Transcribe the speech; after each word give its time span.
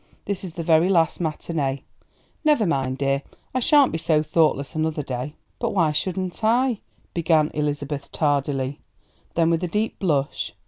This 0.25 0.43
is 0.43 0.53
the 0.53 0.63
very 0.63 0.89
last 0.89 1.19
matinée. 1.19 1.83
Never 2.43 2.65
mind, 2.65 2.97
dear, 2.97 3.21
I 3.53 3.59
sha'n't 3.59 3.91
be 3.91 3.99
so 3.99 4.23
thoughtless 4.23 4.73
another 4.73 5.03
day." 5.03 5.35
"But 5.59 5.75
why 5.75 5.91
shouldn't 5.91 6.43
I" 6.43 6.79
began 7.13 7.51
Elizabeth 7.53 8.11
tardily; 8.11 8.79
then 9.35 9.51
with 9.51 9.63
a 9.63 9.67
deep 9.67 9.99
blush. 9.99 10.53